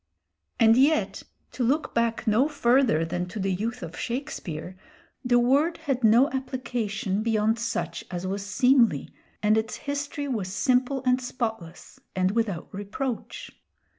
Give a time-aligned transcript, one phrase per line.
[0.59, 1.21] And yet
[1.51, 4.75] to look back no further than to the youth of Shakespeare,
[5.23, 11.03] the word had no application beyond such as was seemly, and its history was simple
[11.05, 13.51] and spotless and without reproach.